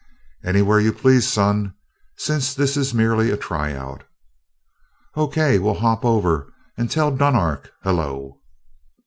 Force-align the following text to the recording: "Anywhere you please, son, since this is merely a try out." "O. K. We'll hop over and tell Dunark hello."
"Anywhere 0.43 0.79
you 0.79 0.93
please, 0.93 1.27
son, 1.31 1.75
since 2.17 2.55
this 2.55 2.75
is 2.75 2.91
merely 2.91 3.29
a 3.29 3.37
try 3.37 3.73
out." 3.75 4.03
"O. 5.13 5.27
K. 5.27 5.59
We'll 5.59 5.75
hop 5.75 6.03
over 6.03 6.51
and 6.75 6.89
tell 6.89 7.15
Dunark 7.15 7.71
hello." 7.83 8.41